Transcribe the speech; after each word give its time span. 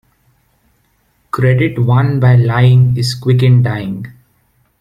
Credit 1.29 1.77
won 1.77 2.19
by 2.19 2.33
lying 2.35 2.97
is 2.97 3.13
quick 3.13 3.43
in 3.43 3.61
dying. 3.61 4.11